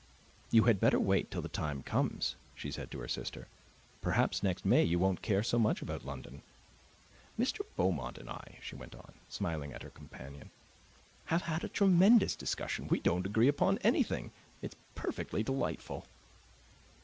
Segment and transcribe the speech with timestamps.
[0.49, 3.47] "You had better wait till the time comes," she said to her sister.
[4.01, 6.41] "Perhaps next May you won't care so much about London.
[7.39, 7.59] Mr.
[7.75, 10.49] Beaumont and I," she went on, smiling at her companion,
[11.25, 12.87] "have had a tremendous discussion.
[12.87, 14.31] We don't agree about anything.
[14.63, 16.07] It's perfectly delightful."